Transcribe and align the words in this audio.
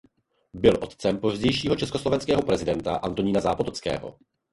Byl 0.53 0.73
otcem 0.81 1.17
pozdějšího 1.17 1.75
československého 1.75 2.41
prezidenta 2.41 2.95
Antonína 2.95 3.41
Zápotockého. 3.41 4.17